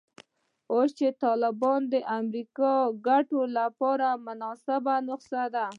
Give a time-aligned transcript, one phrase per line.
[0.71, 1.61] اوس چې طالب
[1.93, 2.73] د امریکا
[3.07, 5.67] ګټو لپاره مناسبه نسخه ده.